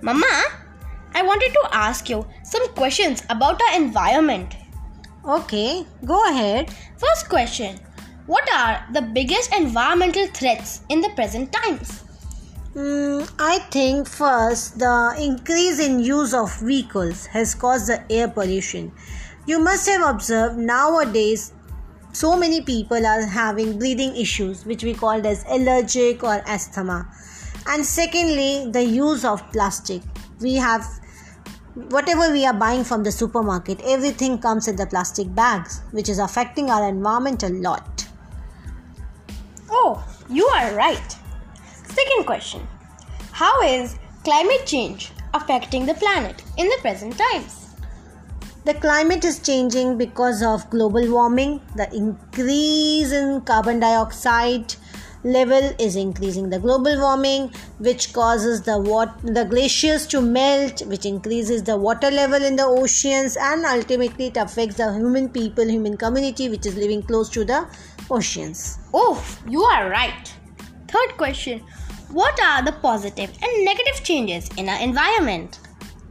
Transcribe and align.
Mama, 0.00 0.44
I 1.14 1.22
wanted 1.22 1.52
to 1.52 1.68
ask 1.72 2.08
you 2.08 2.24
some 2.44 2.68
questions 2.74 3.22
about 3.30 3.60
our 3.60 3.76
environment. 3.76 4.54
Okay, 5.24 5.84
go 6.04 6.22
ahead. 6.30 6.72
First 6.96 7.28
question 7.28 7.80
What 8.26 8.48
are 8.54 8.86
the 8.92 9.02
biggest 9.02 9.54
environmental 9.54 10.26
threats 10.28 10.82
in 10.88 11.00
the 11.00 11.10
present 11.10 11.52
times? 11.52 12.04
Mm, 12.74 13.28
I 13.40 13.58
think 13.70 14.06
first 14.06 14.78
the 14.78 15.16
increase 15.18 15.80
in 15.80 15.98
use 15.98 16.32
of 16.32 16.54
vehicles 16.60 17.26
has 17.26 17.54
caused 17.54 17.88
the 17.88 18.04
air 18.08 18.28
pollution. 18.28 18.92
You 19.46 19.58
must 19.58 19.88
have 19.88 20.08
observed 20.08 20.58
nowadays 20.58 21.52
so 22.12 22.36
many 22.36 22.60
people 22.60 23.04
are 23.04 23.26
having 23.26 23.78
breathing 23.78 24.14
issues 24.16 24.64
which 24.64 24.84
we 24.84 24.94
called 24.94 25.26
as 25.26 25.44
allergic 25.48 26.22
or 26.22 26.42
asthma. 26.46 27.08
And 27.68 27.84
secondly, 27.84 28.70
the 28.70 28.82
use 28.82 29.26
of 29.26 29.42
plastic. 29.52 30.00
We 30.40 30.54
have 30.54 30.86
whatever 31.90 32.32
we 32.32 32.46
are 32.46 32.54
buying 32.54 32.82
from 32.82 33.04
the 33.04 33.12
supermarket, 33.12 33.80
everything 33.84 34.38
comes 34.38 34.68
in 34.68 34.76
the 34.76 34.86
plastic 34.86 35.32
bags, 35.34 35.82
which 35.90 36.08
is 36.08 36.18
affecting 36.18 36.70
our 36.70 36.88
environment 36.88 37.42
a 37.42 37.50
lot. 37.50 38.06
Oh, 39.70 40.02
you 40.30 40.46
are 40.46 40.74
right. 40.74 41.16
Second 41.84 42.24
question 42.24 42.66
How 43.32 43.62
is 43.62 43.98
climate 44.24 44.64
change 44.66 45.12
affecting 45.34 45.84
the 45.84 45.94
planet 45.94 46.42
in 46.56 46.68
the 46.68 46.78
present 46.80 47.18
times? 47.18 47.74
The 48.64 48.74
climate 48.74 49.24
is 49.24 49.38
changing 49.40 49.98
because 49.98 50.42
of 50.42 50.68
global 50.70 51.10
warming, 51.10 51.60
the 51.76 51.94
increase 51.94 53.12
in 53.12 53.40
carbon 53.42 53.80
dioxide 53.80 54.74
level 55.24 55.72
is 55.78 55.96
increasing 55.96 56.48
the 56.50 56.58
global 56.58 56.96
warming 57.00 57.50
which 57.78 58.12
causes 58.12 58.62
the 58.62 58.78
wat- 58.78 59.20
the 59.38 59.44
glaciers 59.44 60.06
to 60.06 60.20
melt 60.20 60.80
which 60.86 61.04
increases 61.04 61.62
the 61.64 61.76
water 61.76 62.10
level 62.10 62.42
in 62.42 62.54
the 62.56 62.64
oceans 62.64 63.36
and 63.36 63.64
ultimately 63.66 64.26
it 64.26 64.36
affects 64.36 64.76
the 64.76 64.92
human 64.94 65.28
people 65.28 65.66
human 65.66 65.96
community 65.96 66.48
which 66.48 66.66
is 66.66 66.76
living 66.76 67.02
close 67.02 67.28
to 67.28 67.44
the 67.44 67.66
oceans 68.10 68.78
Oh, 68.94 69.22
you 69.48 69.62
are 69.62 69.90
right. 69.90 70.32
Third 70.88 71.16
question 71.16 71.62
What 72.12 72.40
are 72.40 72.62
the 72.64 72.72
positive 72.72 73.30
and 73.42 73.64
negative 73.64 74.02
changes 74.04 74.48
in 74.56 74.68
our 74.68 74.80
environment? 74.80 75.58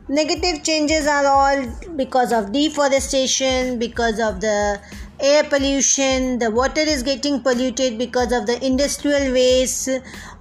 negative 0.09 0.63
changes 0.63 1.05
are 1.05 1.25
all 1.27 1.65
because 1.97 2.31
of 2.31 2.51
deforestation 2.53 3.77
because 3.77 4.19
of 4.19 4.39
the 4.39 4.79
air 5.19 5.43
pollution 5.43 6.37
the 6.37 6.49
water 6.51 6.81
is 6.81 7.01
getting 7.01 7.41
polluted 7.41 7.97
because 7.97 8.31
of 8.31 8.45
the 8.45 8.63
industrial 8.63 9.33
waste 9.33 9.89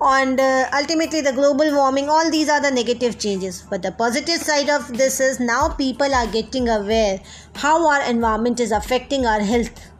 and 0.00 0.38
uh, 0.38 0.68
ultimately 0.74 1.22
the 1.22 1.32
global 1.32 1.74
warming 1.74 2.08
all 2.10 2.30
these 2.30 2.48
are 2.48 2.60
the 2.60 2.70
negative 2.70 3.18
changes. 3.18 3.62
But 3.70 3.82
the 3.82 3.92
positive 3.92 4.40
side 4.40 4.68
of 4.68 4.96
this 4.96 5.18
is 5.20 5.40
now 5.40 5.70
people 5.70 6.14
are 6.14 6.26
getting 6.26 6.68
aware 6.68 7.20
how 7.54 7.88
our 7.88 8.02
environment 8.02 8.60
is 8.60 8.70
affecting 8.70 9.24
our 9.24 9.40
health. 9.40 9.90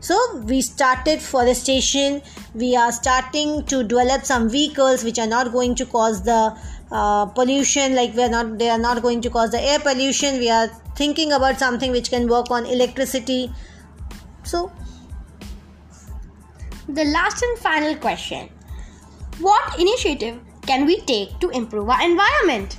So 0.00 0.36
we 0.44 0.60
started 0.60 1.20
forestation. 1.20 2.22
We 2.54 2.76
are 2.76 2.92
starting 2.92 3.64
to 3.64 3.82
develop 3.82 4.24
some 4.24 4.48
vehicles 4.48 5.02
which 5.02 5.18
are 5.18 5.26
not 5.26 5.50
going 5.52 5.74
to 5.76 5.86
cause 5.86 6.22
the 6.22 6.56
uh, 6.92 7.26
pollution 7.26 7.96
like 7.96 8.14
we 8.14 8.22
are 8.22 8.28
not 8.28 8.58
they 8.58 8.68
are 8.68 8.78
not 8.78 9.02
going 9.02 9.20
to 9.22 9.30
cause 9.30 9.50
the 9.50 9.60
air 9.60 9.80
pollution. 9.80 10.38
We 10.38 10.50
are 10.50 10.68
thinking 10.94 11.32
about 11.32 11.58
something 11.58 11.90
which 11.90 12.10
can 12.10 12.28
work 12.28 12.50
on 12.50 12.66
electricity 12.66 13.50
so 14.46 14.70
The 16.88 17.04
last 17.04 17.42
and 17.42 17.58
final 17.58 17.96
question. 17.96 18.48
What 19.40 19.78
initiative 19.78 20.36
can 20.62 20.86
we 20.86 21.00
take 21.00 21.40
to 21.40 21.48
improve 21.50 21.90
our 21.90 22.02
environment? 22.02 22.76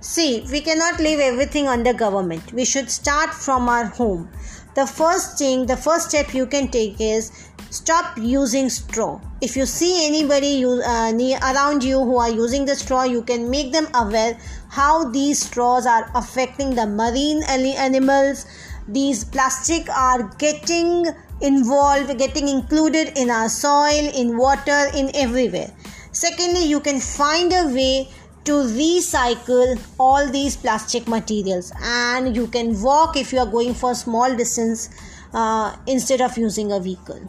see 0.00 0.46
we 0.52 0.60
cannot 0.60 1.00
leave 1.00 1.18
everything 1.18 1.66
on 1.66 1.82
the 1.82 1.92
government. 1.92 2.52
We 2.52 2.64
should 2.64 2.90
start 2.90 3.34
from 3.34 3.68
our 3.68 3.84
home. 3.84 4.28
The 4.74 4.86
first 4.86 5.38
thing 5.38 5.66
the 5.66 5.76
first 5.76 6.10
step 6.10 6.34
you 6.34 6.46
can 6.46 6.68
take 6.68 7.00
is 7.00 7.32
stop 7.70 8.16
using 8.16 8.70
straw. 8.70 9.20
If 9.40 9.56
you 9.56 9.66
see 9.66 10.06
anybody 10.06 10.52
you, 10.62 10.70
uh, 10.84 11.10
near, 11.10 11.38
around 11.38 11.82
you 11.82 11.98
who 11.98 12.16
are 12.16 12.30
using 12.30 12.64
the 12.64 12.76
straw 12.76 13.02
you 13.02 13.22
can 13.22 13.50
make 13.50 13.72
them 13.72 13.88
aware 13.94 14.38
how 14.68 15.10
these 15.10 15.44
straws 15.44 15.86
are 15.86 16.10
affecting 16.14 16.74
the 16.74 16.86
marine 16.86 17.42
animals 17.42 18.46
these 18.88 19.24
plastic 19.24 19.88
are 19.90 20.22
getting 20.38 21.06
involved 21.40 22.16
getting 22.18 22.48
included 22.48 23.16
in 23.16 23.30
our 23.30 23.48
soil 23.48 24.10
in 24.22 24.36
water 24.36 24.86
in 24.94 25.10
everywhere 25.14 25.70
secondly 26.12 26.64
you 26.64 26.80
can 26.80 26.98
find 26.98 27.52
a 27.52 27.66
way 27.74 28.08
to 28.44 28.52
recycle 28.52 29.78
all 29.98 30.26
these 30.28 30.56
plastic 30.56 31.06
materials 31.06 31.72
and 31.82 32.34
you 32.34 32.46
can 32.46 32.80
walk 32.82 33.16
if 33.16 33.32
you 33.32 33.38
are 33.38 33.50
going 33.58 33.74
for 33.74 33.94
small 33.94 34.34
distance 34.34 34.88
uh, 35.34 35.76
instead 35.86 36.20
of 36.20 36.36
using 36.38 36.72
a 36.72 36.80
vehicle 36.80 37.20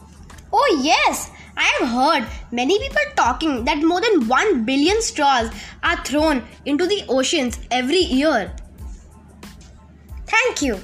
Oh, 0.52 0.80
yes! 0.81 1.30
I 1.56 1.64
have 1.80 1.90
heard 1.90 2.28
many 2.52 2.80
people 2.80 3.02
talking 3.16 3.66
that 3.66 3.84
more 3.84 4.02
than 4.02 4.28
1 4.28 4.66
billion 4.66 5.02
straws 5.02 5.52
are 5.84 6.03
thrown 6.03 6.44
into 6.66 6.88
the 6.88 7.03
oceans 7.08 7.59
every 7.70 8.00
year. 8.00 8.56
Thank 10.26 10.62
you. 10.62 10.80